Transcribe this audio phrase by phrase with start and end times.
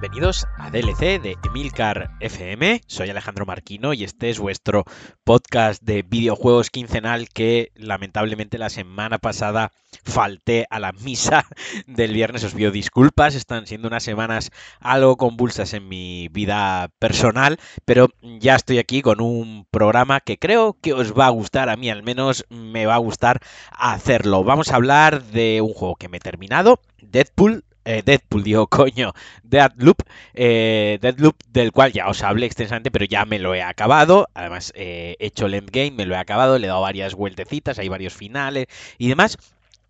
[0.00, 2.82] Bienvenidos a DLC de Emilcar FM.
[2.86, 4.84] Soy Alejandro Marquino y este es vuestro
[5.24, 9.72] podcast de videojuegos quincenal que lamentablemente la semana pasada
[10.04, 11.46] falté a la misa
[11.88, 12.44] del viernes.
[12.44, 18.54] Os pido disculpas, están siendo unas semanas algo convulsas en mi vida personal, pero ya
[18.54, 22.04] estoy aquí con un programa que creo que os va a gustar, a mí al
[22.04, 23.40] menos me va a gustar
[23.72, 24.44] hacerlo.
[24.44, 29.12] Vamos a hablar de un juego que me he terminado, Deadpool eh, Deadpool, digo, coño,
[29.42, 30.02] Deadloop,
[30.34, 34.72] eh, Deadloop del cual ya os hablé extensamente, pero ya me lo he acabado, además
[34.76, 37.88] eh, he hecho el endgame, me lo he acabado, le he dado varias vueltecitas, hay
[37.88, 38.66] varios finales
[38.98, 39.38] y demás,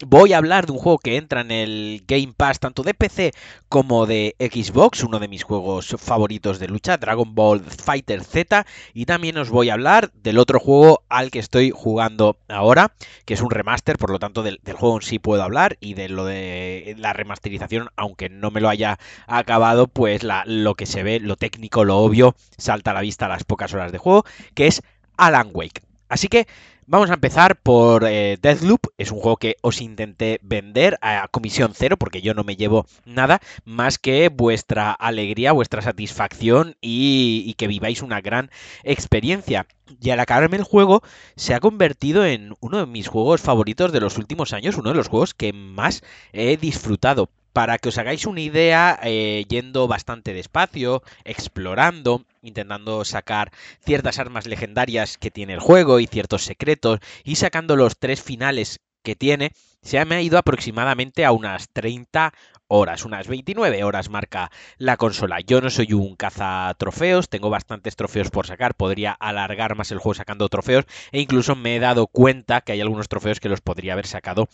[0.07, 3.33] Voy a hablar de un juego que entra en el Game Pass tanto de PC
[3.69, 9.07] como de Xbox, uno de mis juegos favoritos de lucha, Dragon Ball Fighter Z, y
[9.07, 12.93] también os voy a hablar del otro juego al que estoy jugando ahora,
[13.25, 16.09] que es un remaster, por lo tanto del, juego en sí puedo hablar y de
[16.09, 21.19] lo de la remasterización, aunque no me lo haya acabado, pues lo que se ve,
[21.19, 24.69] lo técnico, lo obvio, salta a la vista a las pocas horas de juego, que
[24.69, 24.81] es
[25.17, 25.83] Alan Wake.
[26.09, 26.47] Así que
[26.91, 28.81] Vamos a empezar por eh, Deathloop.
[28.97, 32.87] Es un juego que os intenté vender a comisión cero porque yo no me llevo
[33.05, 38.51] nada más que vuestra alegría, vuestra satisfacción y, que viváis una gran
[38.85, 39.67] experiencia.
[40.01, 41.03] Y al acabarme el juego
[41.37, 44.97] se ha convertido en uno de mis juegos favoritos de los últimos años, uno de
[44.97, 46.03] los juegos que más
[46.33, 47.29] he disfrutado
[47.59, 53.51] para que os hagáis una idea, eh, yendo bastante despacio, explorando, intentando sacar
[53.85, 58.79] ciertas armas legendarias que tiene el juego y ciertos secretos, y sacando los tres finales
[59.03, 59.51] que tiene,
[59.83, 62.33] se me ha ido aproximadamente a unas 30
[62.69, 65.41] horas, unas 29 horas marca la consola.
[65.41, 69.99] Yo no soy un caza trofeos, tengo bastantes trofeos por sacar, podría alargar más el
[69.99, 73.63] juego sacando trofeos e incluso me he dado cuenta que hay algunos trofeos que los
[73.63, 74.49] podría haber sacado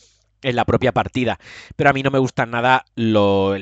[0.45, 1.39] en la propia partida.
[1.77, 3.55] Pero a mí no me gusta nada lo.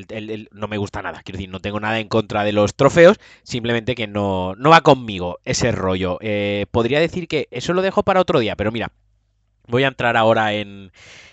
[0.52, 1.22] no me gusta nada.
[1.22, 3.18] Quiero decir, no tengo nada en contra de los trofeos.
[3.42, 6.18] Simplemente que no, no va conmigo ese rollo.
[6.20, 8.56] Eh, podría decir que eso lo dejo para otro día.
[8.56, 8.92] Pero mira,
[9.66, 10.92] voy a entrar ahora en,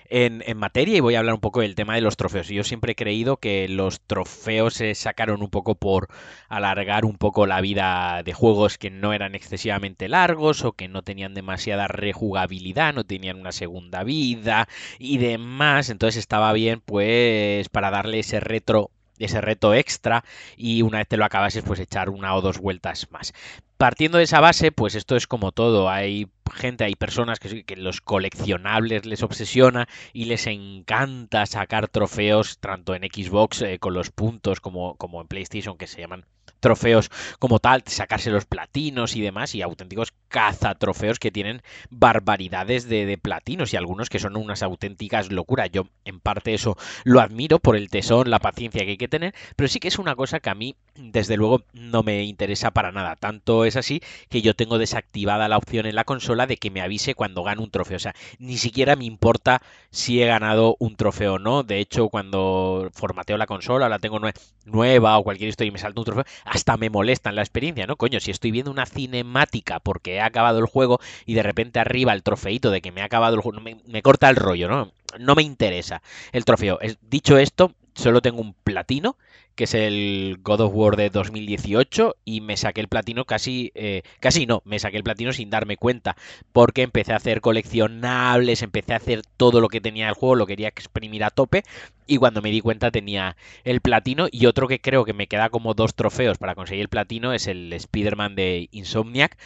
[0.09, 2.47] en, materia y voy a hablar un poco del tema de los trofeos.
[2.47, 6.07] Yo siempre he creído que los trofeos se sacaron un poco por
[6.47, 11.03] alargar un poco la vida de juegos que no eran excesivamente largos o que no
[11.03, 14.67] tenían demasiada rejugabilidad, no tenían una segunda vida
[14.97, 15.89] y demás.
[15.89, 20.23] Entonces estaba bien pues para darle ese retro ese reto extra
[20.57, 23.33] y una vez te lo acabases pues echar una o dos vueltas más.
[23.77, 28.01] Partiendo de esa base, pues esto es como todo, hay gente, hay personas que, los
[28.01, 34.59] coleccionables les obsesiona y les encanta sacar trofeos tanto en Xbox eh, con los puntos
[34.59, 36.25] como, como en PlayStation que se llaman
[36.59, 37.09] trofeos
[37.39, 43.73] como tal, sacarse los platinos y demás, y auténticos cazatrofeos que tienen barbaridades de, platinos
[43.73, 45.69] y algunos que son unas auténticas locuras.
[45.71, 49.33] Yo en parte eso lo admiro por el tesón, la paciencia que hay que tener,
[49.55, 52.91] pero sí que es una cosa que a mí desde luego no me interesa para
[52.91, 53.15] nada.
[53.15, 56.81] Tanto es así que yo tengo desactivada la opción en la consola de que me
[56.81, 57.97] avise cuando gano un trofeo.
[57.97, 59.61] O sea, ni siquiera me importa
[59.91, 61.63] si he ganado un trofeo o no.
[61.63, 64.19] De hecho, cuando formateo la consola, la tengo
[64.65, 67.87] nueva o cualquier historia y me salta un trofeo, hasta me molesta en la experiencia,
[67.87, 67.95] ¿no?
[67.95, 72.13] Coño, si estoy viendo una cinemática porque he acabado el juego y de repente arriba
[72.13, 74.91] el trofeito de que me ha acabado el juego, me, me corta el rollo, ¿no?
[75.19, 76.01] No me interesa
[76.31, 76.79] el trofeo.
[77.01, 79.17] Dicho esto, solo tengo un platino
[79.59, 84.03] que es el God of War de 2018, y me saqué el platino casi, eh,
[84.21, 86.15] casi no, me saqué el platino sin darme cuenta,
[86.53, 90.45] porque empecé a hacer coleccionables, empecé a hacer todo lo que tenía el juego, lo
[90.47, 91.63] quería exprimir a tope,
[92.07, 95.49] y cuando me di cuenta tenía el platino, y otro que creo que me queda
[95.49, 99.37] como dos trofeos para conseguir el platino es el Spider-Man de Insomniac,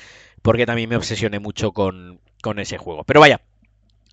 [0.43, 3.03] porque también me obsesioné mucho con, con ese juego.
[3.03, 3.41] Pero vaya,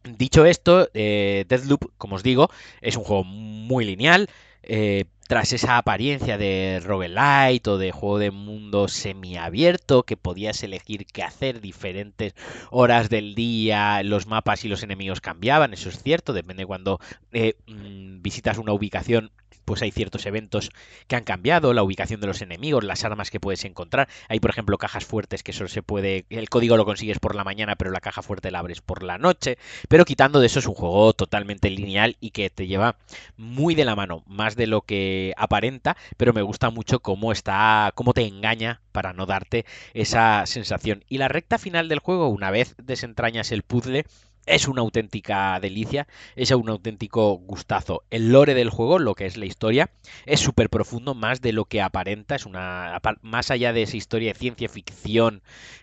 [0.03, 2.49] Dicho esto, eh, Deathloop, como os digo,
[2.81, 4.31] es un juego muy lineal.
[4.63, 11.07] Eh, tras esa apariencia de roguelite o de juego de mundo semiabierto que podías elegir
[11.07, 12.35] qué hacer diferentes
[12.73, 16.99] horas del día, los mapas y los enemigos cambiaban, eso es cierto, depende cuando
[17.31, 19.31] eh, mm, visitas una ubicación
[19.65, 20.71] pues hay ciertos eventos
[21.07, 24.09] que han cambiado, la ubicación de los enemigos, las armas que puedes encontrar.
[24.29, 26.25] Hay, por ejemplo, cajas fuertes que solo se puede.
[26.31, 29.19] El código lo consigues por la mañana, pero la caja fuerte la abres por la
[29.19, 29.59] noche.
[29.89, 32.97] Pero quitando de eso, es un juego totalmente lineal y que te lleva
[33.37, 37.93] muy de la mano, más de lo que aparenta, pero me gusta mucho cómo está,
[37.95, 39.65] cómo te engaña para no darte
[39.95, 41.05] esa sensación.
[41.09, 44.05] Y la recta final del juego, una vez desentrañas el puzzle,
[44.47, 46.07] es una auténtica delicia,
[46.37, 48.03] es un auténtico gustazo.
[48.11, 49.91] El lore del juego, lo que es la historia,
[50.27, 54.33] es súper profundo, más de lo que aparenta, es una más allá de esa historia
[54.33, 55.43] de ciencia ficción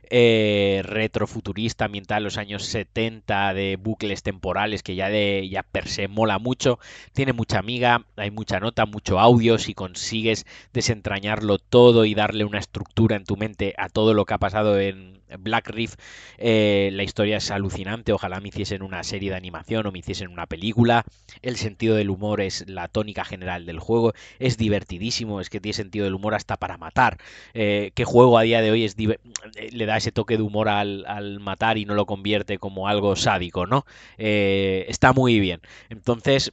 [0.09, 6.07] eh, retrofuturista ambiental los años 70 de bucles temporales que ya de ya per se
[6.07, 6.79] mola mucho,
[7.13, 12.59] tiene mucha amiga, hay mucha nota, mucho audio, si consigues desentrañarlo todo y darle una
[12.59, 15.95] estructura en tu mente a todo lo que ha pasado en Black Reef,
[16.37, 20.29] eh, la historia es alucinante, ojalá me hiciesen una serie de animación o me hiciesen
[20.29, 21.03] una película,
[21.41, 25.73] el sentido del humor es la tónica general del juego, es divertidísimo, es que tiene
[25.73, 27.17] sentido del humor hasta para matar,
[27.53, 31.05] eh, qué juego a día de hoy es le da ese toque de humor al,
[31.07, 33.85] al, matar y no lo convierte como algo sádico, ¿no?
[34.17, 35.59] Eh, está muy bien.
[35.89, 36.51] Entonces,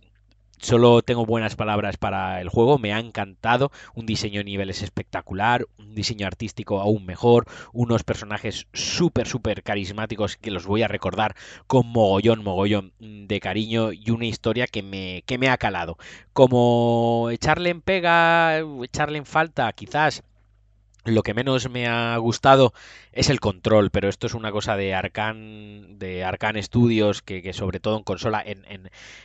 [0.65, 5.67] solo tengo buenas palabras para el juego, me ha encantado, un diseño de niveles espectacular,
[5.79, 11.37] un diseño artístico aún mejor, unos personajes súper, súper carismáticos que los voy a recordar
[11.67, 15.99] con mogollón, mogollón de cariño y una historia que me, que me ha calado.
[16.33, 20.23] Como echarle en pega, echarle en falta, quizás
[21.05, 22.73] lo que menos me ha gustado
[23.13, 27.79] es el control, pero esto es una cosa de Arcan, de Arcan Studios, que, sobre
[27.79, 28.65] todo en consola, en,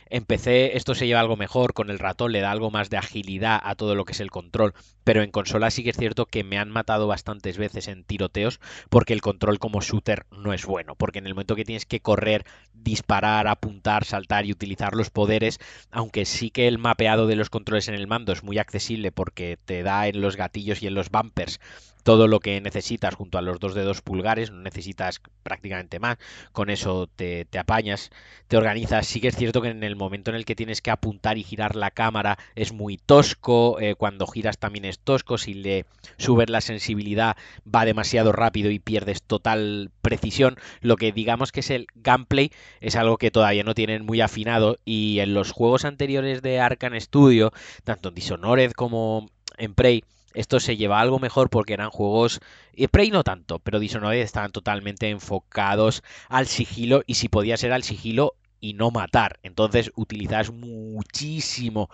[0.08, 2.98] en, PC esto se lleva algo mejor, con el ratón le da algo más de
[2.98, 4.74] agilidad a todo lo que es el control,
[5.04, 8.60] pero en consola sí que es cierto que me han matado bastantes veces en tiroteos
[8.90, 12.00] porque el control como shooter no es bueno, porque en el momento que tienes que
[12.00, 12.44] correr,
[12.74, 15.58] disparar, apuntar, saltar y utilizar los poderes,
[15.90, 19.58] aunque sí que el mapeado de los controles en el mando es muy accesible porque
[19.64, 21.60] te da en los gatillos y en los bumpers
[22.02, 26.18] todo lo que necesitas junto a los dos dedos pulgares, no necesitas prácticamente más,
[26.52, 28.10] con eso te, apañas,
[28.48, 29.06] te organizas.
[29.06, 31.44] Sí que es cierto que en el momento en el que tienes que apuntar y
[31.44, 35.86] girar la cámara es muy tosco, eh, cuando giras también es tosco, si le
[36.16, 37.36] subes la sensibilidad
[37.72, 40.56] va demasiado rápido y pierdes total precisión.
[40.80, 42.50] Lo que digamos que es el gameplay
[42.80, 47.00] es algo que todavía no tienen muy afinado y en los juegos anteriores de Arkane
[47.00, 47.52] Studio,
[47.84, 52.40] tanto en Dishonored como en Prey, esto se lleva algo mejor porque eran juegos.
[52.74, 57.72] Y Prey no tanto, pero Dishonored estaban totalmente enfocados al sigilo y si podía ser
[57.72, 59.38] al sigilo y no matar.
[59.42, 61.90] Entonces utilizas muchísimo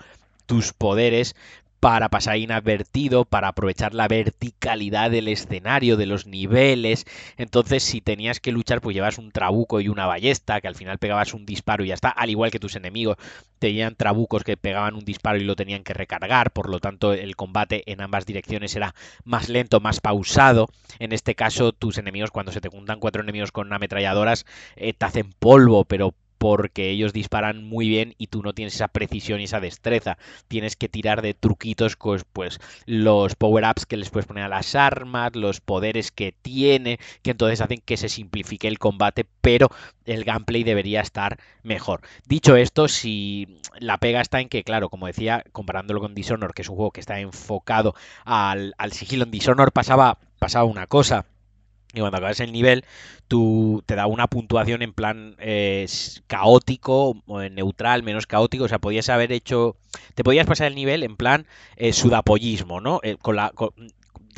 [0.46, 1.34] tus poderes
[1.80, 7.04] para pasar inadvertido, para aprovechar la verticalidad del escenario, de los niveles.
[7.36, 10.98] Entonces, si tenías que luchar, pues llevas un trabuco y una ballesta, que al final
[10.98, 13.16] pegabas un disparo y ya está, al igual que tus enemigos
[13.58, 17.36] tenían trabucos que pegaban un disparo y lo tenían que recargar, por lo tanto el
[17.36, 18.94] combate en ambas direcciones era
[19.24, 20.68] más lento, más pausado.
[20.98, 24.46] En este caso, tus enemigos, cuando se te juntan cuatro enemigos con ametralladoras,
[24.76, 28.88] eh, te hacen polvo, pero porque ellos disparan muy bien y tú no tienes esa
[28.88, 30.18] precisión y esa destreza.
[30.48, 34.74] Tienes que tirar de truquitos, pues, pues los power-ups que les puedes poner a las
[34.74, 39.70] armas, los poderes que tiene, que entonces hacen que se simplifique el combate, pero
[40.04, 42.00] el gameplay debería estar mejor.
[42.26, 46.62] Dicho esto, si la pega está en que, claro, como decía, comparándolo con Dishonor, que
[46.62, 47.94] es un juego que está enfocado
[48.24, 51.26] al, al sigilo en Dishonor, pasaba, pasaba una cosa
[51.96, 52.84] y cuando acabas el nivel,
[53.26, 55.86] tú te da una puntuación en plan eh,
[56.26, 57.22] caótico,
[57.52, 58.64] neutral, menos caótico.
[58.64, 59.76] O sea, podías haber hecho.
[60.14, 61.46] Te podías pasar el nivel en plan
[61.76, 63.00] eh, sudapollismo, ¿no?
[63.02, 63.50] Eh, con la,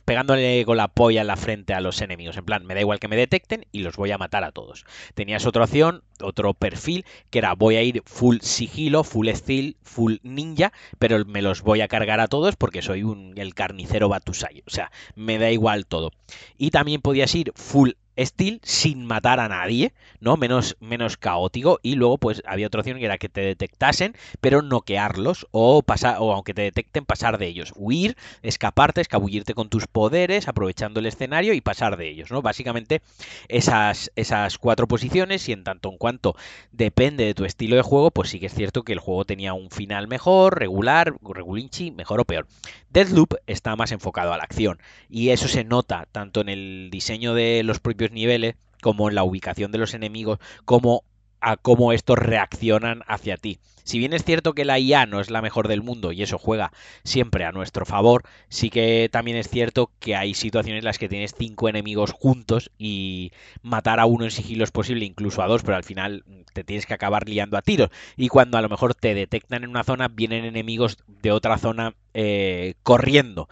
[0.09, 2.39] pegándole con la polla en la frente a los enemigos.
[2.39, 4.87] En plan, me da igual que me detecten y los voy a matar a todos.
[5.13, 10.15] Tenías otra opción, otro perfil, que era voy a ir full sigilo, full stealth, full
[10.23, 14.63] ninja, pero me los voy a cargar a todos porque soy un, el carnicero Batusai.
[14.67, 16.11] O sea, me da igual todo.
[16.57, 20.37] Y también podías ir full Steel sin matar a nadie, ¿no?
[20.37, 21.79] Menos, menos caótico.
[21.83, 25.47] Y luego, pues, había otra opción que era que te detectasen, pero noquearlos.
[25.51, 27.73] O pasar, o aunque te detecten, pasar de ellos.
[27.77, 32.43] Huir, escaparte, escabullirte con tus poderes, aprovechando el escenario y pasar de ellos, ¿no?
[32.43, 33.03] Básicamente,
[33.49, 35.49] esas, esas cuatro posiciones.
[35.49, 36.35] Y en tanto en cuanto
[36.73, 39.53] depende de tu estilo de juego, pues sí que es cierto que el juego tenía
[39.55, 42.47] un final mejor, regular, regulinchi, mejor o peor.
[42.91, 44.81] Deathloop está más enfocado a la acción.
[45.09, 49.25] Y eso se nota tanto en el diseño de los propios niveles, como en la
[49.25, 51.05] ubicación de los enemigos, como
[51.41, 53.59] a cómo estos reaccionan hacia ti.
[53.89, 56.37] Si bien es cierto que la IA no es la mejor del mundo y eso
[56.37, 56.73] juega
[57.05, 61.09] siempre a nuestro favor, sí que también es cierto que hay situaciones en las que
[61.09, 65.63] tienes cinco enemigos juntos y matar a uno en sigilo es posible, incluso a dos,
[65.63, 66.23] pero al final
[66.53, 67.89] te tienes que acabar liando a tiros.
[68.15, 71.95] Y cuando a lo mejor te detectan en una zona, vienen enemigos de otra zona
[72.21, 73.49] eh, corriendo.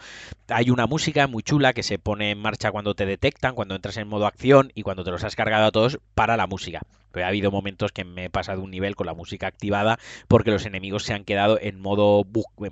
[0.49, 3.95] Hay una música muy chula que se pone en marcha cuando te detectan, cuando entras
[3.95, 6.81] en modo acción y cuando te los has cargado a todos para la música.
[7.13, 10.51] Pero ha habido momentos que me he pasado un nivel con la música activada porque
[10.51, 12.25] los enemigos se han quedado en modo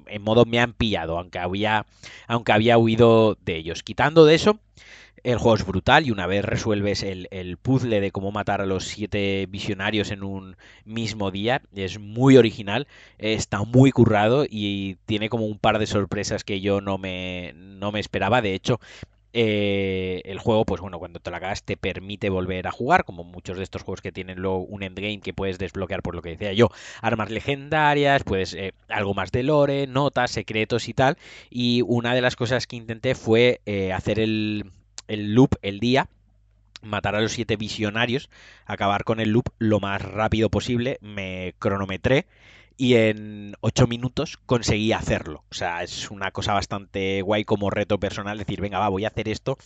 [0.08, 1.86] en modo me han pillado, aunque había
[2.28, 3.82] aunque había huido de ellos.
[3.82, 4.60] Quitando de eso,
[5.26, 8.68] El juego es brutal y una vez resuelves el, el, puzzle de cómo matar a
[8.68, 10.56] los siete visionarios en un
[10.86, 16.44] mismo día, es muy original, está muy currado y tiene como un par de sorpresas
[16.44, 18.44] que yo no me, no me esperaba.
[18.44, 18.80] De hecho,
[19.34, 23.24] eh, el juego, pues bueno, cuando te lo acabas te permite volver a jugar, como
[23.24, 26.30] muchos de estos juegos que tienen luego un endgame que puedes desbloquear por lo que
[26.30, 26.70] decía yo,
[27.02, 31.18] armas legendarias, pues eh, algo más de lore, notas, secretos y tal.
[31.50, 34.72] Y una de las cosas que intenté fue eh, hacer el,
[35.08, 36.10] el loop el día
[36.86, 38.30] matar a los siete visionarios,
[38.66, 42.28] acabar con el loop lo más rápido posible, me cronometré
[42.78, 45.44] y en 8 minutos conseguí hacerlo.
[45.50, 49.10] O sea, es una cosa bastante guay como reto personal decir, venga, va, voy a
[49.10, 49.58] hacer esto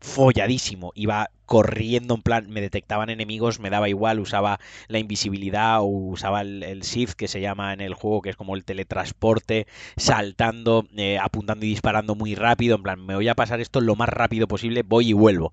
[0.00, 0.92] folladísimo.
[0.94, 6.42] Iba corriendo en plan, me detectaban enemigos, me daba igual, usaba la invisibilidad o usaba
[6.42, 11.18] el, shift que se llama en el juego, que es como el teletransporte, saltando, eh,
[11.18, 14.46] apuntando y disparando muy rápido, en plan, me voy a pasar esto lo más rápido
[14.46, 15.52] posible, voy y vuelvo.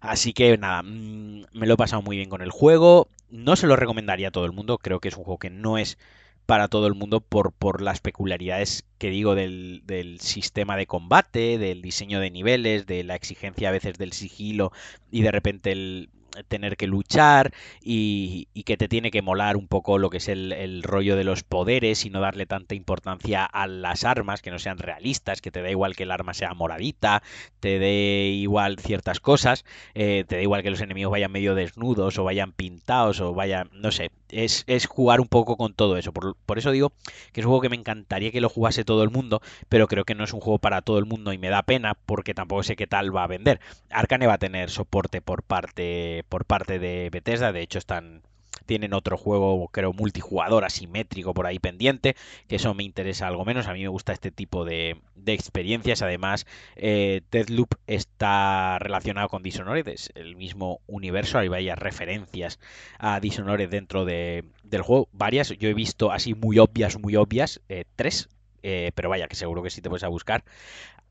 [0.00, 3.66] Así que nada, mm, me lo he pasado muy bien con el juego, no se
[3.66, 5.98] lo recomendaría a todo el mundo, creo que es un juego que no es
[6.46, 11.58] para todo el mundo por, por las peculiaridades que digo del, del, sistema de combate,
[11.58, 14.72] del diseño de niveles, de la exigencia a veces del sigilo
[15.10, 16.10] y de repente el,
[16.48, 20.82] tener que luchar y, que te tiene que molar un poco lo que es el,
[20.82, 24.78] rollo de los poderes y no darle tanta importancia a las armas, que no sean
[24.78, 27.22] realistas, que te da igual que el arma sea moradita,
[27.60, 32.18] te dé igual ciertas cosas, eh, te da igual que los enemigos vayan medio desnudos
[32.18, 36.12] o vayan pintados o vayan, no sé, es, jugar un poco con todo eso.
[36.12, 36.92] Por, por, eso digo
[37.32, 40.04] que es un juego que me encantaría que lo jugase todo el mundo, pero creo
[40.04, 42.62] que no es un juego para todo el mundo y me da pena porque tampoco
[42.62, 43.60] sé qué tal va a vender.
[43.90, 47.52] Arcane va a tener soporte por parte por parte de Bethesda.
[47.52, 48.22] De hecho, están
[48.66, 52.16] tienen otro juego, creo, multijugador asimétrico por ahí pendiente,
[52.48, 53.66] que eso me interesa algo menos.
[53.66, 56.02] A mí me gusta este tipo de, experiencias.
[56.02, 61.38] Además, eh, Deadloop está relacionado con Dishonored, es el mismo universo.
[61.38, 62.58] Hay varias referencias
[62.98, 65.50] a Dishonored dentro de, del juego, varias.
[65.50, 68.28] Yo he visto así muy obvias, muy obvias, eh, tres,
[68.62, 70.44] eh, pero vaya, que seguro que si te puedes a buscar,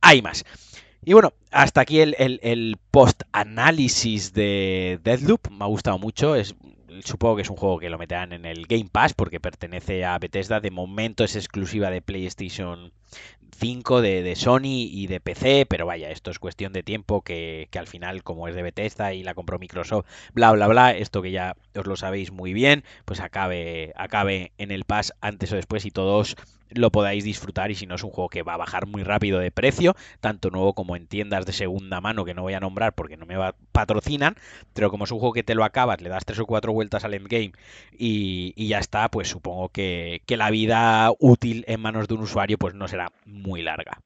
[0.02, 0.46] hay más.
[1.04, 5.50] Y bueno, hasta aquí el, el, post-análisis de Deadloop.
[5.50, 6.36] Me ha gustado mucho.
[7.04, 10.20] Supongo que es un juego que lo meterán en el Game Pass porque pertenece a
[10.20, 10.60] Bethesda.
[10.60, 12.92] De momento es exclusiva de PlayStation
[13.58, 15.66] 5, de, de Sony y de PC.
[15.68, 19.16] Pero vaya, esto es cuestión de tiempo que, que, al final, como es de Bethesda
[19.16, 22.84] y la compró Microsoft, bla, bla, bla, esto que ya os lo sabéis muy bien,
[23.06, 26.38] pues acabe, acabe en el Pass antes o después y todos
[26.74, 29.40] lo podáis disfrutar y si no es un juego que va a bajar muy rápido
[29.40, 32.94] de precio, tanto nuevo como en tiendas de segunda mano que no voy a nombrar
[32.94, 33.36] porque no me
[33.72, 34.36] patrocinan,
[34.74, 37.04] pero como es un juego que te lo acabas, le das tres o cuatro vueltas
[37.06, 37.54] al endgame
[37.98, 42.22] y, y ya está, pues supongo que, que la vida útil en manos de un
[42.22, 44.00] usuario pues no será muy larga.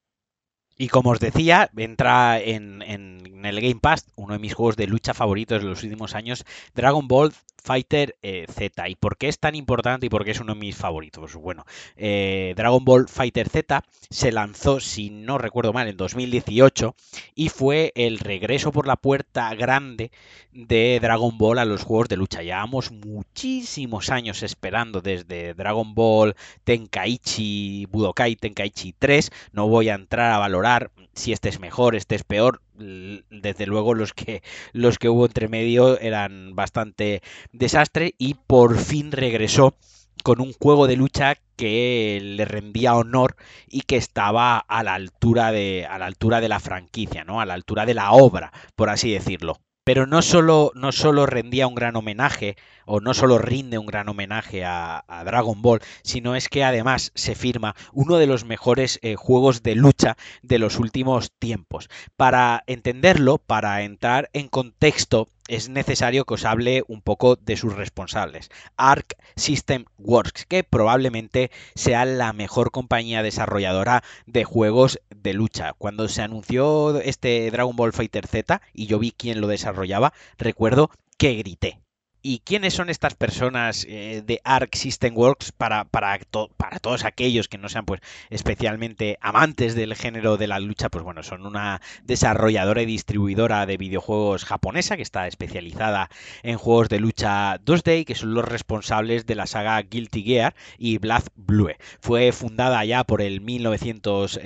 [0.78, 5.14] Y como os decía, entra en, el Game Pass uno de mis juegos de lucha
[5.14, 7.32] favoritos de los últimos años, Dragon Ball
[7.64, 8.90] Fighter eh, Z.
[8.90, 11.34] ¿Y por qué es tan importante y por qué es uno de mis favoritos?
[11.36, 11.66] Bueno,
[11.96, 16.96] eh, Dragon Ball Fighter Z se lanzó, si no recuerdo mal, en 2018
[17.34, 20.12] y fue el regreso por la puerta grande
[20.52, 22.44] de Dragon Ball a los juegos de lucha.
[22.44, 29.32] Llevamos muchísimos años esperando desde Dragon Ball Tenkaichi Budokai Tenkaichi 3.
[29.54, 30.65] No voy a entrar a valorar
[31.14, 32.62] si este es mejor, este es peor.
[32.76, 34.44] Desde luego los que
[34.74, 39.76] los que hubo entre medio eran bastante desastre y por fin regresó
[40.24, 43.36] con un juego de lucha que le rendía honor
[43.68, 47.40] y que estaba a la altura de a la altura de la franquicia, ¿no?
[47.42, 51.68] A la altura de la obra, por así decirlo pero no solo, no solo rendía
[51.68, 56.50] un gran homenaje, o no solo rinde un gran homenaje a, Dragon Ball, sino es
[56.50, 61.32] que además se firma uno de los mejores eh, juegos de lucha de los últimos
[61.38, 61.88] tiempos.
[62.18, 67.76] Para entenderlo, para entrar en contexto es necesario que os hable un poco de sus
[67.76, 68.50] responsables.
[68.78, 75.74] Arc System Works, que probablemente sea la mejor compañía desarrolladora de juegos de lucha.
[75.78, 80.90] Cuando se anunció este Dragon Ball Fighter Z y yo vi quién lo desarrollaba, recuerdo
[81.18, 81.85] que grité.
[82.28, 86.20] ¿Y quiénes son estas personas eh, de Arc System Works para, para,
[86.58, 88.02] para, todos aquellos que no sean pues
[88.32, 90.90] especialmente amantes del género de la lucha?
[90.90, 96.10] Pues bueno, son una desarrolladora y distribuidora de videojuegos japonesa que está especializada
[96.42, 100.98] en juegos de lucha 2D que son los responsables de la saga Guilty Gear y
[100.98, 101.74] Blood Blue.
[102.00, 104.40] Fue fundada ya por el 1900,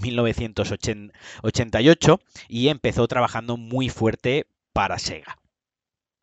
[0.00, 5.36] 1988 eh, y empezó trabajando muy fuerte para Sega.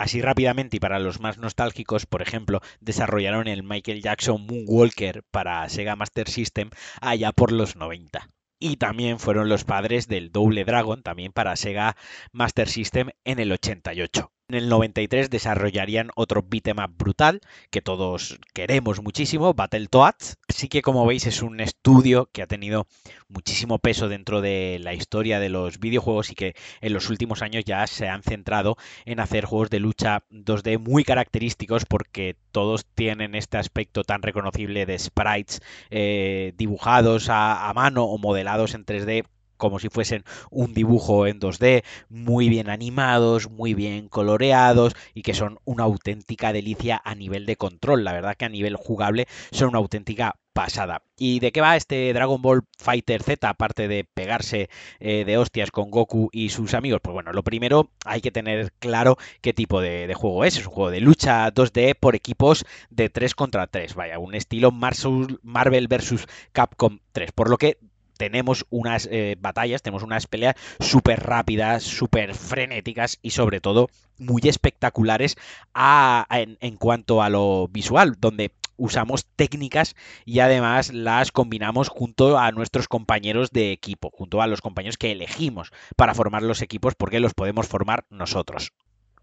[0.04, 5.70] Así rápidamente y para los más nostálgicos, por ejemplo, desarrollaron el Michael Jackson Moonwalker para
[5.70, 8.30] Sega Master System allá por los 90.
[8.60, 11.96] y también fueron los padres del Double Dragon, también para Sega
[12.34, 14.30] Master System en el 88.
[14.54, 17.42] En el 93 desarrollarían otro beat'em up brutal
[17.72, 20.38] que todos queremos muchísimo, Battletoads.
[20.48, 22.86] Así que como veis es un estudio que ha tenido
[23.30, 27.66] muchísimo peso dentro de la historia de los videojuegos y que en los últimos años
[27.66, 33.34] ya se han centrado en hacer juegos de lucha 2D muy característicos porque todos tienen
[33.34, 39.26] este aspecto tan reconocible de sprites eh, dibujados a, a mano o modelados en 3D
[39.58, 45.34] como si fuesen un dibujo en 2D, muy bien animados, muy bien coloreados y que
[45.34, 48.04] son una auténtica delicia a nivel de control.
[48.04, 51.04] La verdad que a nivel jugable son una auténtica pasada.
[51.18, 54.70] ¿Y de qué va este Dragon Ball Fighter Z, aparte de pegarse
[55.00, 57.02] eh, de hostias con Goku y sus amigos?
[57.02, 60.58] Pues bueno, lo primero hay que tener claro qué tipo de, de, juego es.
[60.58, 63.96] Es un juego de lucha 2D por equipos de 3 contra 3.
[63.96, 66.26] Vaya, un estilo Marvel vs.
[66.52, 67.32] Capcom 3.
[67.32, 67.80] Por lo que
[68.18, 74.42] tenemos unas eh, batallas, tenemos unas peleas súper rápidas, súper frenéticas y sobre todo muy
[74.46, 75.38] espectaculares
[75.76, 82.88] en cuanto a lo visual, donde usamos técnicas y además las combinamos junto a nuestros
[82.88, 87.34] compañeros de equipo, junto a los compañeros que elegimos para formar los equipos porque los
[87.34, 88.72] podemos formar nosotros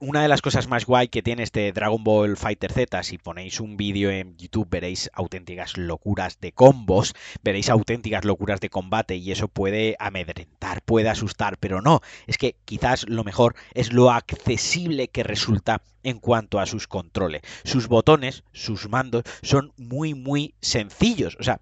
[0.01, 3.61] una de las cosas más guay que tiene este Dragon Ball Fighter Z, si ponéis
[3.61, 9.31] un vídeo en YouTube veréis auténticas locuras de combos, veréis auténticas locuras de combate y
[9.31, 15.09] eso puede amedrentar, puede asustar, pero no, es que quizás lo mejor es lo accesible
[15.09, 17.43] que resulta en cuanto a sus controles.
[17.65, 21.61] Sus botones, sus mandos son muy muy sencillos, o sea,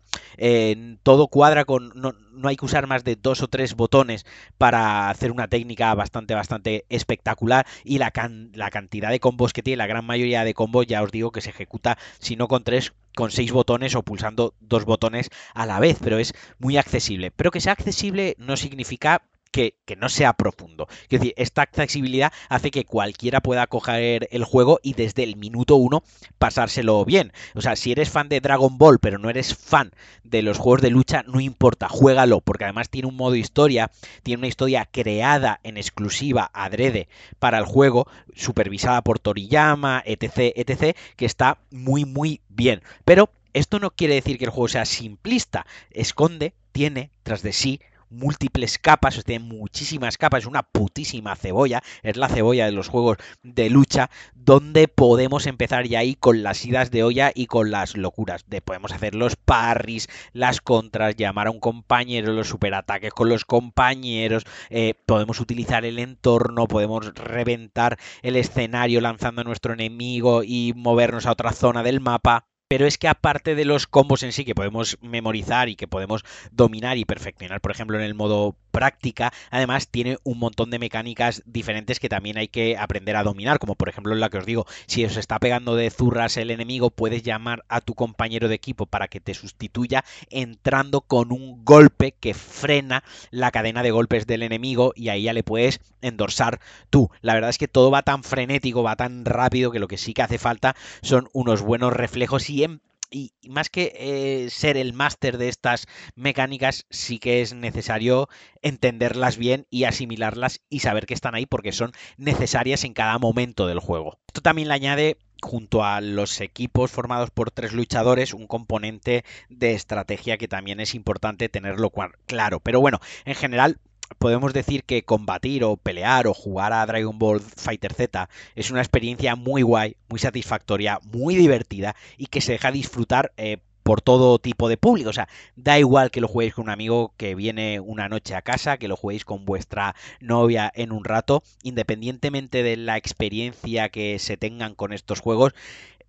[1.02, 1.92] todo cuadra con...
[1.94, 4.24] No, no hay que usar más de dos o tres botones
[4.56, 7.66] para hacer una técnica bastante, bastante espectacular.
[7.84, 11.02] Y la, can la cantidad de combos que tiene, la gran mayoría de combos, ya
[11.02, 14.84] os digo que se ejecuta, si no con tres, con seis botones o pulsando dos
[14.84, 17.30] botones a la vez, pero es muy accesible.
[17.32, 20.86] Pero que sea accesible no significa que, no sea profundo.
[21.04, 25.76] Es decir, esta accesibilidad hace que cualquiera pueda coger el juego y desde el minuto
[25.76, 26.02] uno
[26.38, 27.32] pasárselo bien.
[27.54, 29.90] O sea, si eres fan de Dragon Ball, pero no eres fan
[30.22, 33.90] de los juegos de lucha, no importa, juégalo, porque además tiene un modo historia,
[34.22, 40.96] tiene una historia creada en exclusiva, adrede, para el juego, supervisada por Toriyama, etc., etc.,
[41.16, 42.82] que está muy, muy bien.
[43.04, 47.80] Pero esto no quiere decir que el juego sea simplista, esconde, tiene tras de sí
[48.10, 53.18] múltiples capas, tiene muchísimas capas, es una putísima cebolla, es la cebolla de los juegos
[53.42, 57.96] de lucha, donde podemos empezar ya ahí con las idas de olla y con las
[57.96, 58.44] locuras.
[58.48, 63.44] De podemos hacer los parries, las contras, llamar a un compañero, los superataques con los
[63.44, 70.72] compañeros, eh, podemos utilizar el entorno, podemos reventar el escenario lanzando a nuestro enemigo y
[70.76, 74.44] movernos a otra zona del mapa pero es que aparte de los combos en sí
[74.44, 79.32] que podemos memorizar y que podemos dominar y perfeccionar, por ejemplo, en el modo práctica,
[79.50, 83.74] además tiene un montón de mecánicas diferentes que también hay que aprender a dominar, como
[83.74, 87.24] por ejemplo la que os digo, si os está pegando de zurras el enemigo, puedes
[87.24, 92.34] llamar a tu compañero de equipo para que te sustituya entrando con un golpe que
[92.34, 97.10] frena la cadena de golpes del enemigo y ahí ya le puedes endorsar tú.
[97.20, 100.14] La verdad es que todo va tan frenético, va tan rápido que lo que sí
[100.14, 102.62] que hace falta son unos buenos reflejos y
[103.10, 108.28] y más que eh, ser el máster de estas mecánicas, sí que es necesario
[108.62, 113.66] entenderlas bien y asimilarlas y saber que están ahí porque son necesarias en cada momento
[113.66, 114.18] del juego.
[114.26, 119.72] Esto también le añade junto a los equipos formados por tres luchadores, un componente de
[119.72, 121.92] estrategia que también es importante tenerlo
[122.26, 122.60] claro.
[122.60, 123.78] Pero bueno, en general
[124.18, 128.80] podemos decir que combatir o pelear o jugar a Dragon Ball Fighter Z es una
[128.80, 134.38] experiencia muy guay, muy satisfactoria, muy divertida y que se deja disfrutar eh, por todo
[134.38, 135.08] tipo de público.
[135.08, 138.42] O sea, da igual que lo juguéis con un amigo que viene una noche a
[138.42, 144.18] casa, que lo juguéis con vuestra novia en un rato, independientemente de la experiencia que
[144.18, 145.54] se tengan con estos juegos,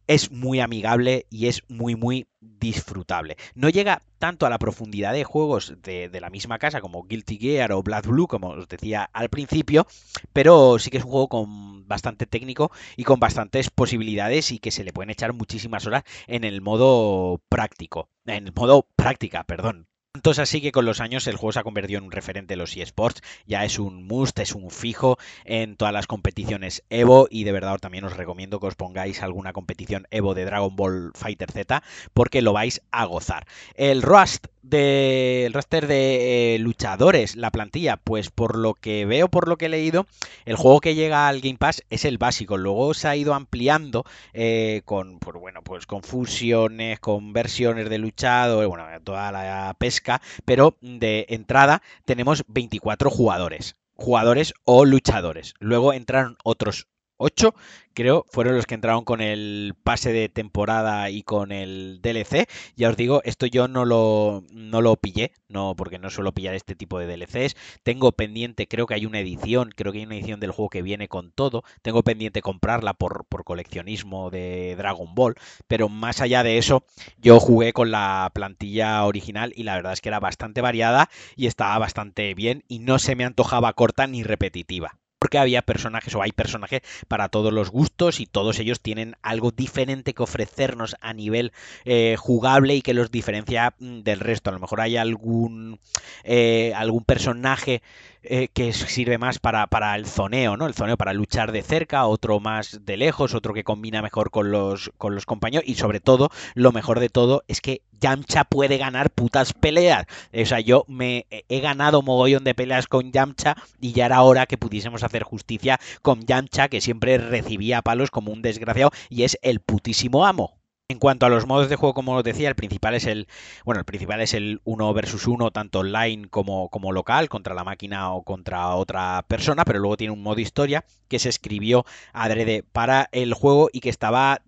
[0.10, 3.38] es muy amigable y es muy muy disfrutable.
[3.54, 7.38] No llega tanto a la profundidad de juegos de, de, la misma casa como Guilty
[7.38, 9.86] Gear o Blood Blue, como os decía al principio,
[10.34, 14.72] pero sí que es un juego con bastante técnico y con bastantes posibilidades y que
[14.72, 19.88] se le pueden echar muchísimas horas en el modo práctico, en el modo práctica, perdón,
[20.12, 22.54] tanto es así que con los años el juego se ha convertido en un referente
[22.54, 27.28] de los eSports, ya es un must, es un fijo en todas las competiciones Evo
[27.30, 31.12] y de verdad también os recomiendo que os pongáis alguna competición Evo de Dragon Ball
[31.14, 31.84] Fighter Z
[32.16, 33.46] porque lo vais a gozar.
[33.76, 39.48] El Rust de, roster de eh, luchadores, la plantilla, pues por lo que veo, por
[39.48, 40.06] lo que he leído,
[40.46, 42.58] el juego que llega al Game Pass es el básico.
[42.58, 47.98] Luego se ha ido ampliando eh, con, pues bueno, pues con fusiones, con versiones de
[48.00, 49.99] luchadores, bueno, toda la pesca
[50.46, 55.54] pero de entrada tenemos 24 jugadores jugadores o luchadores.
[55.60, 56.88] Luego entraron otros
[57.20, 57.54] 8
[58.00, 62.48] creo, fueron los que entraron con el pase de temporada y con el DLC.
[62.78, 66.56] Ya os digo, esto yo no lo, no lo pillé, no, porque no suelo pillar
[66.56, 67.58] este tipo de DLCs.
[67.84, 70.82] Tengo pendiente, creo que hay una edición, creo que hay una edición del juego que
[70.82, 71.64] viene con todo.
[71.82, 75.36] Tengo pendiente comprarla por, por coleccionismo de Dragon Ball.
[75.68, 76.86] Pero más allá de eso,
[77.18, 81.48] yo jugué con la plantilla original y la verdad es que era bastante variada y
[81.48, 86.22] estaba bastante bien y no se me antojaba corta ni repetitiva porque había personajes o
[86.22, 91.14] hay personajes para todos los gustos y todos ellos tienen algo diferente que ofrecernos a
[91.14, 91.52] nivel
[91.86, 94.50] eh, jugable y que los diferencia mm, del resto.
[94.50, 95.80] A lo mejor hay algún,
[96.24, 97.82] eh, algún personaje
[98.24, 100.68] eh, que sirve más para, para, el zoneo, ¿no?
[100.68, 104.52] El zoneo para luchar de cerca, otro más de lejos, otro que combina mejor con
[104.52, 108.78] los, con los compañeros y sobre todo, lo mejor de todo es que Yamcha puede
[108.78, 110.06] ganar putas peleas.
[110.34, 114.46] O sea, yo me he ganado mogollón de peleas con Yamcha y ya era hora
[114.46, 119.38] que pudiésemos hacer justicia con Yamcha, que siempre recibía palos como un desgraciado y es
[119.42, 120.59] el putísimo amo.
[120.92, 123.28] En cuanto a los modos de juego, como os decía, el principal es el,
[123.64, 127.64] bueno, el principal es el 1 versus 1, tanto online como, como local, contra la
[127.64, 132.64] máquina o contra otra persona, pero luego tiene un modo historia que se escribió adrede
[132.64, 134.42] para el juego y que estaba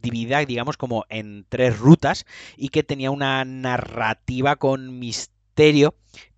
[0.00, 2.24] dividida, digamos, como en tres rutas
[2.56, 5.39] y que tenía una narrativa con misterio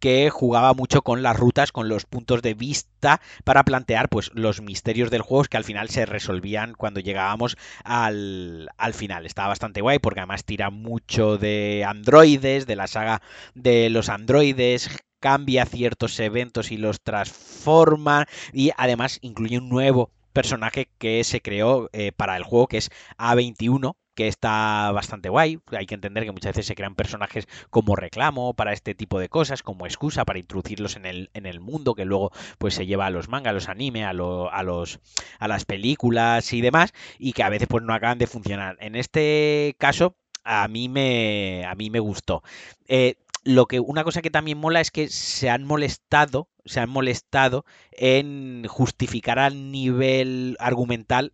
[0.00, 4.61] que jugaba mucho con las rutas, con los puntos de vista para plantear pues los
[4.61, 9.24] misterios del juego que al final se resolvían cuando llegábamos al, al final.
[9.24, 13.22] Estaba bastante guay porque además tira mucho de androides, de la saga
[13.54, 20.88] de los androides, cambia ciertos eventos y los transforma y además incluye un nuevo personaje
[20.98, 25.59] que se creó eh, para el juego que es A21 que está bastante guay.
[25.72, 29.29] Hay que entender que muchas veces se crean personajes como reclamo para este tipo de
[29.29, 33.07] cosas, como excusa para introducirlos en el, en el mundo, que luego pues se lleva
[33.07, 35.01] a los mangas, a los anime, a, los,
[35.38, 38.77] a las películas y demás, y que a veces pues no acaban de funcionar.
[38.81, 42.42] En este caso, a mí me, a mí me gustó.
[42.88, 46.90] Eh, lo que una cosa que también mola es que se han molestado, se han
[46.90, 51.33] molestado en justificar a nivel argumental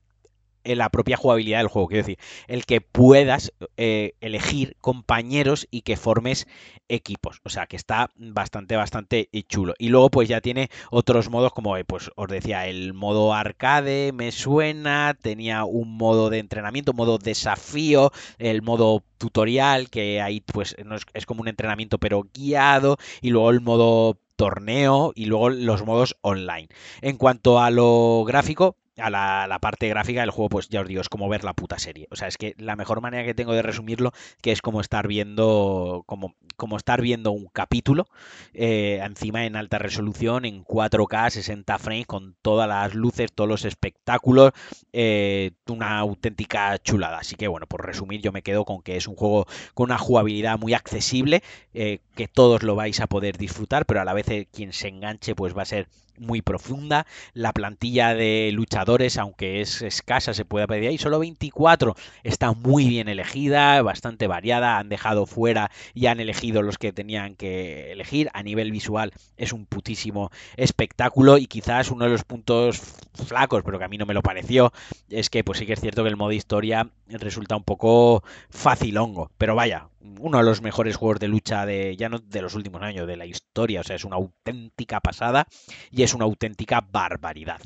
[0.77, 1.89] la propia jugabilidad del juego.
[1.89, 6.47] Quiero decir, el que puedas eh, elegir compañeros y que formes
[6.89, 7.41] equipos.
[7.45, 9.75] O sea, que está bastante, bastante chulo.
[9.79, 14.13] Y luego, pues ya tiene otros modos, como eh, pues os decía, el modo arcade
[14.13, 15.17] me suena.
[15.21, 21.27] Tenía un modo de entrenamiento, modo desafío, el modo tutorial, que ahí pues no es
[21.27, 22.97] como un entrenamiento, pero guiado.
[23.21, 26.69] Y luego el modo torneo y luego los modos online.
[27.03, 31.01] En cuanto a lo gráfico, a la, parte gráfica del juego, pues ya os digo,
[31.01, 32.07] es como ver la puta serie.
[32.11, 35.07] O sea, es que la mejor manera que tengo de resumirlo, que es como estar
[35.09, 38.07] viendo, como, como estar viendo un capítulo,
[38.55, 43.65] eh, encima en alta resolución, en 4K, 60 frames, con todas las luces, todos los
[43.65, 44.53] espectáculos,
[45.01, 47.19] eh, una auténtica chulada.
[47.19, 49.99] Así que bueno, por resumir, yo me quedo con que es un juego con una
[49.99, 54.27] jugabilidad muy accesible, eh, que todos lo vais a poder disfrutar, pero a la vez
[54.53, 55.87] quien se enganche, pues va a ser
[56.19, 57.07] muy profunda.
[57.33, 60.99] La plantilla de luchadores, aunque es escasa, se puede pedir ahí.
[60.99, 64.79] Solo 24 está muy bien elegida, bastante variada.
[64.79, 68.31] Han dejado fuera y han elegido los que tenían que elegir.
[68.35, 72.81] A nivel visual es un putísimo espectáculo y quizás uno de los puntos
[73.27, 74.73] flacos, pero que a mí no me lo pareció,
[75.09, 79.31] es que pues sí que es cierto que el modo historia resulta un poco facilongo.
[79.39, 79.89] Pero vaya,
[80.21, 83.17] uno de los mejores juegos de lucha de ya no de los últimos años, de
[83.17, 83.81] la historia.
[83.81, 85.47] O sea, es una auténtica pasada
[85.91, 87.61] y es una auténtica barbaridad.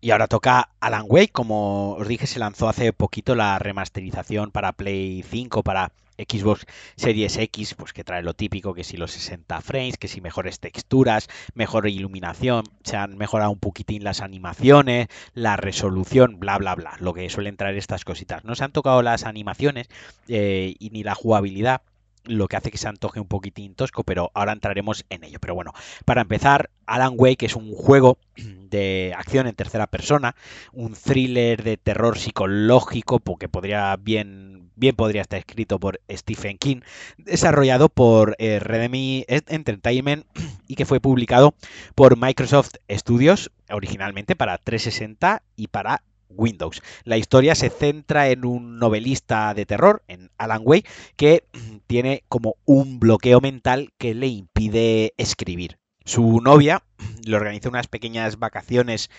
[0.00, 4.72] Y ahora toca Alan Wake, como os dije, se lanzó hace poquito la remasterización para
[4.72, 9.60] Play 5, para Xbox Series X, pues que trae lo típico, que si los 60
[9.60, 15.56] frames, que si mejores texturas, mejor iluminación, se han mejorado un poquitín las animaciones, la
[15.56, 18.44] resolución, bla, bla, bla, lo que suelen traer estas cositas.
[18.44, 19.88] No se han tocado las animaciones
[20.28, 21.82] eh, y ni la jugabilidad,
[22.24, 25.38] lo que hace que se antoje un poquitín tosco, pero ahora entraremos en ello.
[25.40, 25.72] Pero bueno,
[26.04, 30.36] para empezar, Alan Wake es un juego de acción en tercera persona,
[30.72, 36.80] un thriller de terror psicológico, porque podría bien, bien podría estar escrito por Stephen King,
[37.16, 40.24] desarrollado por eh, Redemi Entertainment
[40.66, 41.54] y que fue publicado
[41.94, 46.82] por Microsoft Studios originalmente para 360 y para Windows.
[47.04, 51.44] La historia se centra en un novelista de terror, en Alan Wake, que
[51.86, 55.78] tiene como un bloqueo mental que le impide escribir.
[56.04, 56.82] Su novia
[57.24, 59.10] le organiza unas pequeñas vacaciones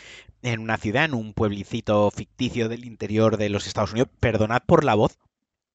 [0.42, 4.10] en una ciudad, en un pueblecito ficticio del interior de los Estados Unidos.
[4.20, 5.18] Perdonad por la voz,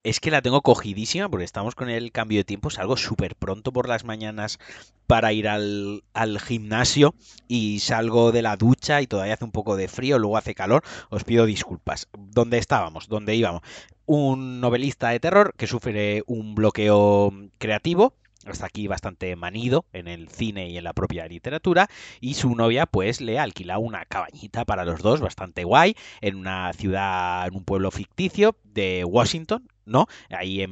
[0.04, 2.70] es que la tengo cogidísima porque estamos con el cambio de tiempo.
[2.70, 4.58] Salgo súper pronto por las mañanas
[5.06, 7.14] para ir al, al, gimnasio
[7.48, 10.84] y salgo de la ducha y todavía hace un poco de frío, luego hace calor.
[11.08, 12.08] Os pido disculpas.
[12.16, 13.08] ¿Dónde estábamos?
[13.08, 13.62] ¿Dónde íbamos?
[14.06, 18.14] Un novelista de terror que sufre un bloqueo creativo
[18.46, 21.88] hasta aquí bastante manido en el cine y en la propia literatura
[22.20, 26.72] y su novia pues le alquila una cabañita para los dos bastante guay en una
[26.72, 30.06] ciudad en un pueblo ficticio de Washington ¿no?
[30.30, 30.64] Ahí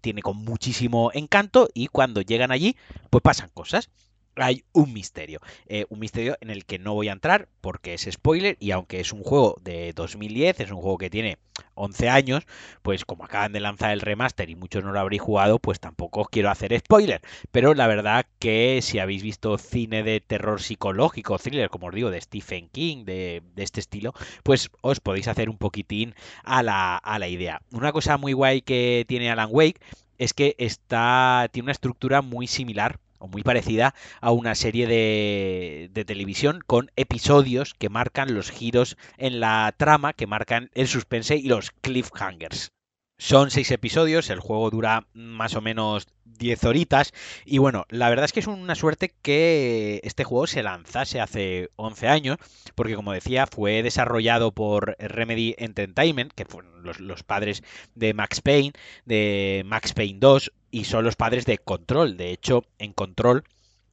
[0.00, 2.76] tiene con muchísimo encanto y cuando llegan allí
[3.10, 3.90] pues pasan cosas
[4.36, 5.40] hay un misterio.
[5.66, 9.00] Eh, un misterio en el que no voy a entrar porque es spoiler y aunque
[9.00, 11.38] es un juego de 2010, es un juego que tiene
[11.74, 12.46] 11 años,
[12.82, 16.22] pues como acaban de lanzar el remaster y muchos no lo habréis jugado, pues tampoco
[16.22, 17.20] os quiero hacer spoiler.
[17.50, 22.10] Pero la verdad que si habéis visto cine de terror psicológico, thriller, como os digo,
[22.10, 27.18] de Stephen King, de, este estilo, pues os podéis hacer un poquitín a la, a
[27.18, 27.62] la idea.
[27.72, 29.80] Una cosa muy guay que tiene Alan Wake
[30.18, 36.04] es que está, tiene una estructura muy similar muy parecida a una serie de, de,
[36.04, 41.48] televisión con episodios que marcan los giros en la trama, que marcan el suspense y
[41.48, 42.72] los cliffhangers.
[43.18, 47.12] Son seis episodios, el juego dura más o menos 10 horitas
[47.44, 51.70] y bueno, la verdad es que es una suerte que este juego se lanzase hace
[51.76, 52.38] 11 años
[52.74, 57.62] porque como decía fue desarrollado por Remedy Entertainment, que fueron los, los padres
[57.94, 58.72] de Max Payne,
[59.04, 62.16] de Max Payne 2 y son los padres de Control.
[62.16, 63.44] De hecho, en Control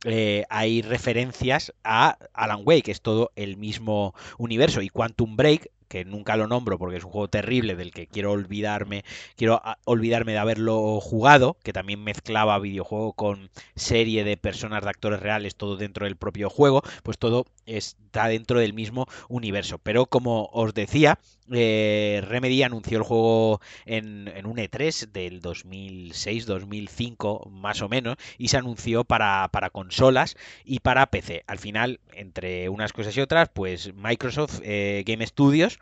[0.03, 4.81] eh, hay referencias a Alan Wake, es todo el mismo universo.
[4.81, 8.31] Y Quantum Break, que nunca lo nombro porque es un juego terrible del que quiero
[8.31, 9.03] olvidarme,
[9.35, 14.89] quiero ah, olvidarme de haberlo jugado, que también mezclaba videojuego con serie de personas de
[14.89, 19.79] actores reales, todo dentro del propio juego, pues todo está dentro del mismo universo.
[19.79, 21.19] Pero como os decía,
[21.53, 28.55] eh, Remedy anunció el juego en, un E3 del 2006-2005 más o menos y se
[28.57, 31.43] anunció para, consolas y para PC.
[31.47, 35.77] Al final, entre unas cosas y otras, pues Microsoft eh, Game Studios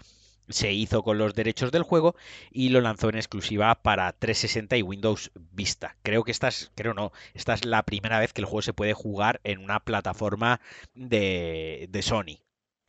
[0.50, 2.16] se hizo con los derechos del juego
[2.52, 5.96] y lo lanzó en exclusiva para 360 y Windows Vista.
[6.04, 8.74] Creo que esta es, creo no, esta es la primera vez que el juego se
[8.74, 10.60] puede jugar en una plataforma
[10.94, 12.40] de, de Sony.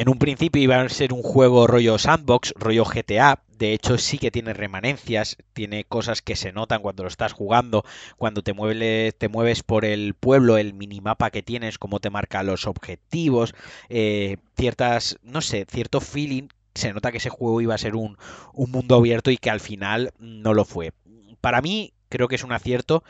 [0.00, 3.42] En un principio iba a ser un juego rollo sandbox, rollo GTA.
[3.50, 7.84] De hecho, sí que tiene remanencias, tiene cosas que se notan cuando lo estás jugando,
[8.16, 12.42] cuando te mueves, te mueves por el pueblo, el minimapa que tienes, cómo te marca
[12.42, 13.54] los objetivos,
[13.90, 16.48] eh, ciertas, no sé, cierto feeling.
[16.74, 18.16] Se nota que ese juego iba a ser un,
[18.52, 20.92] un mundo abierto y que al final no lo fue.
[21.40, 23.02] Para mí, creo que es un acierto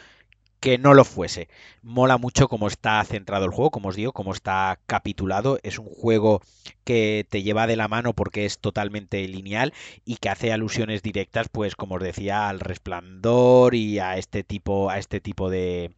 [0.60, 1.48] que no lo fuese.
[1.82, 5.58] Mola mucho cómo está centrado el juego, como os digo, cómo está capitulado.
[5.62, 6.42] Es un juego
[6.84, 9.72] que te lleva de la mano porque es totalmente lineal
[10.04, 14.90] y que hace alusiones directas, pues como os decía, al resplandor y a este tipo,
[14.90, 15.92] a este tipo de,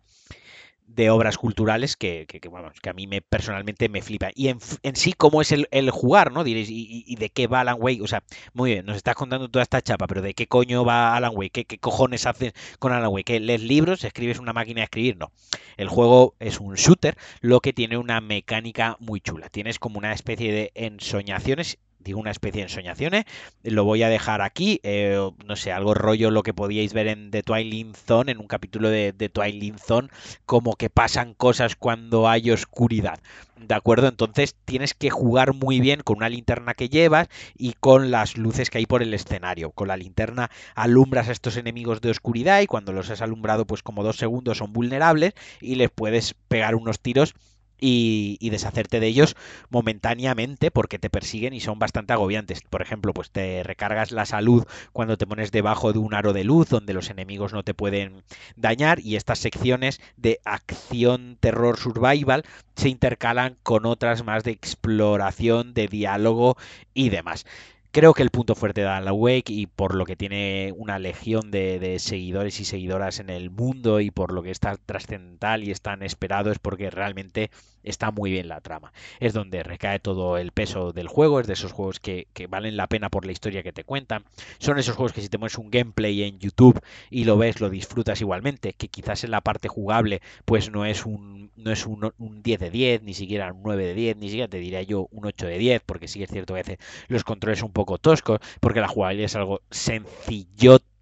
[0.95, 2.51] de obras culturales que, que, que,
[2.91, 4.31] a mí me personalmente me flipa.
[4.35, 6.45] Y en, en sí, cómo es el, el, jugar, ¿no?
[6.45, 8.03] Diréis, ¿y, de qué va Alan Wake?
[8.03, 11.17] O sea, muy bien, nos estás contando toda esta chapa, pero ¿de qué coño va
[11.17, 11.51] Alan Wake?
[11.51, 13.41] ¿Qué, qué cojones haces con Alan Wake?
[13.41, 14.05] ¿Lees libros?
[14.05, 15.17] ¿Escribes una máquina de escribir?
[15.17, 15.33] No.
[15.77, 19.49] El juego es un shooter, lo que tiene una mecánica muy chula.
[19.49, 23.25] Tienes como una especie de ensoñaciones digo una especie de ensoñaciones.
[23.63, 24.81] Lo voy a dejar aquí.
[24.83, 28.47] Eh, no sé, algo rollo lo que podíais ver en The Twilight Zone, en un
[28.47, 30.09] capítulo de, The Twilight Zone,
[30.47, 33.21] como que pasan cosas cuando hay oscuridad.
[33.57, 34.09] ¿De acuerdo?
[34.09, 38.71] Entonces tienes que jugar muy bien con una linterna que llevas y con las luces
[38.71, 39.71] que hay por el escenario.
[39.71, 43.83] Con la linterna alumbras a estos enemigos de oscuridad y cuando los has alumbrado pues
[43.83, 47.35] como dos segundos son vulnerables y les puedes pegar unos tiros
[47.83, 49.35] y, deshacerte de ellos
[49.71, 52.61] momentáneamente porque te persiguen y son bastante agobiantes.
[52.63, 56.45] Por ejemplo, pues te recargas la salud cuando te pones debajo de un aro de
[56.45, 58.23] luz donde los enemigos no te pueden
[58.57, 62.45] dañar y estas secciones de acción, terror, survival
[62.77, 66.57] se intercalan con otras más de exploración, de diálogo
[66.95, 67.45] y demás.
[67.95, 71.51] Creo que el punto fuerte de Alan Wake y por lo que tiene una legión
[71.51, 75.83] de, seguidores y seguidoras en el mundo y por lo que está trascendental y es
[75.83, 77.51] tan esperado es porque realmente
[77.83, 78.93] está muy bien la trama.
[79.21, 82.87] Es donde recae todo el peso del juego, es de esos juegos que, valen la
[82.87, 84.25] pena por la historia que te cuentan.
[84.59, 87.71] Son esos juegos que si te pones un gameplay en YouTube y lo ves, lo
[87.71, 92.13] disfrutas igualmente, que quizás en la parte jugable pues no es un, no es un,
[92.19, 95.09] un 10 de 10, ni siquiera un 9 de 10, ni siquiera te diría yo
[95.11, 97.73] un 8 de 10, porque sí es cierto que a veces los controles son un
[97.73, 99.61] poco poco tosco, porque la jugabilidad es algo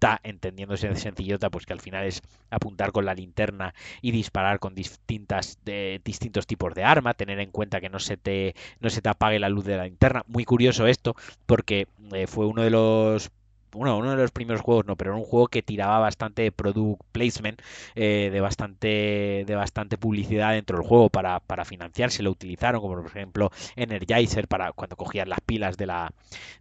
[0.01, 4.73] sencillota, entendiéndose sencillota, pues que al final es apuntar con la linterna y disparar con
[4.75, 9.01] distintas de, distintos tipos de arma, tener en cuenta que no se te no se
[9.01, 10.23] te apague la luz de la linterna.
[10.27, 13.31] Muy curioso esto, porque eh, fue uno de los
[13.73, 17.01] bueno, uno de los primeros juegos, no, pero era un juego que tiraba bastante product
[17.11, 17.61] placement,
[17.95, 22.95] eh, de bastante de bastante publicidad dentro del juego para, para financiarse, lo utilizaron, como
[22.95, 26.11] por ejemplo Energizer para cuando cogían las pilas de la,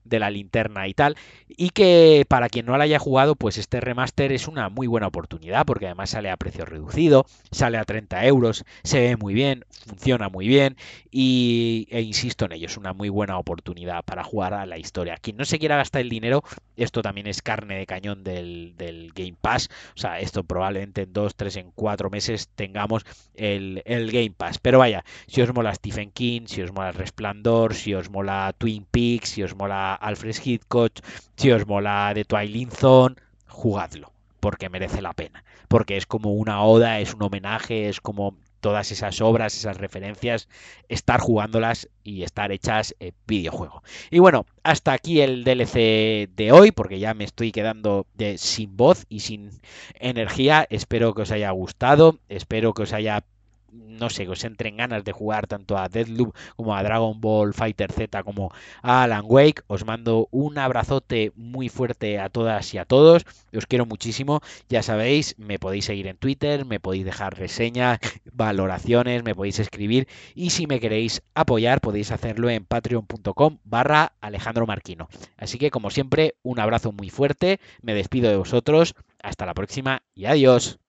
[0.05, 1.17] de la linterna y tal.
[1.49, 5.07] Y que para quien no lo haya jugado, pues este remaster es una muy buena
[5.07, 9.65] oportunidad, porque además sale a precio reducido, sale a 30 euros, se ve muy bien,
[9.87, 10.77] funciona muy bien,
[11.11, 15.17] y e insisto en ello, es una muy buena oportunidad para jugar a la historia.
[15.17, 16.43] Quien no se quiera gastar el dinero,
[16.77, 19.69] esto también es carne de cañón del, Game Pass.
[19.97, 24.59] O sea, esto probablemente en dos, tres, en cuatro meses tengamos el, Game Pass.
[24.59, 28.87] Pero vaya, si os mola Stephen King, si os mola Resplandor, si os mola Twin
[28.91, 30.93] Peaks, si os mola Alfred Hitchcock,
[31.37, 36.63] si os mola The Twilight Zone, jugadlo porque merece la pena, porque es como una
[36.63, 40.49] oda, es un homenaje, es como todas esas obras, esas referencias,
[40.89, 43.83] estar jugándolas y estar hechas en videojuego.
[44.11, 48.77] Y bueno, hasta aquí el DLC de hoy, porque ya me estoy quedando de, sin
[48.77, 49.51] voz y sin
[49.95, 50.67] energía.
[50.71, 53.25] Espero que os haya gustado, espero que os haya
[53.73, 57.55] no sé, que os entren ganas de jugar tanto a Deadloop como a Dragon Ball
[57.55, 58.53] Fighter Z como
[58.83, 59.63] a Alan Wake.
[59.67, 63.25] Os mando un abrazote muy fuerte a todas y a todos.
[63.55, 64.41] Os quiero muchísimo.
[64.69, 67.99] Ya sabéis, me podéis seguir en Twitter, me podéis dejar reseñas,
[68.33, 70.09] valoraciones, me podéis escribir.
[70.35, 75.09] Y si me queréis apoyar, podéis hacerlo en patreon.com barra Alejandro Marquino.
[75.37, 77.61] Así que, como siempre, un abrazo muy fuerte.
[77.83, 78.95] Me despido de vosotros.
[79.23, 80.81] Hasta la próxima y adiós.